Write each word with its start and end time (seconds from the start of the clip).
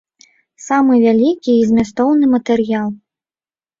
Самы 0.67 0.93
вялікі 1.03 1.51
і 1.57 1.67
змястоўны 1.73 2.25
матэрыял. 2.35 2.89